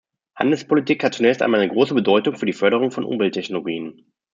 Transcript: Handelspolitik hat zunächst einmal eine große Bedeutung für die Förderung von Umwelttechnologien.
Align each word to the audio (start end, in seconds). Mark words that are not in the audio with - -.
Handelspolitik 0.35 1.03
hat 1.03 1.13
zunächst 1.13 1.43
einmal 1.43 1.59
eine 1.61 1.71
große 1.71 1.93
Bedeutung 1.93 2.35
für 2.35 2.47
die 2.47 2.53
Förderung 2.53 2.89
von 2.89 3.03
Umwelttechnologien. 3.05 4.11